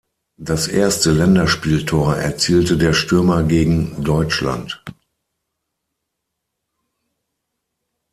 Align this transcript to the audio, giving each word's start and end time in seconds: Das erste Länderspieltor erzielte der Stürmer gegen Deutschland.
Das 0.39 0.67
erste 0.67 1.11
Länderspieltor 1.11 2.15
erzielte 2.17 2.75
der 2.75 2.91
Stürmer 2.93 3.43
gegen 3.43 4.03
Deutschland. 4.03 4.83